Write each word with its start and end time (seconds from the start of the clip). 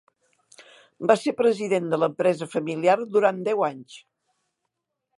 Va 1.11 1.17
ser 1.25 1.33
president 1.41 1.93
de 1.93 2.01
l'empresa 2.05 2.49
familiar 2.57 2.99
durant 3.19 3.45
deu 3.53 3.63
anys. 3.73 4.03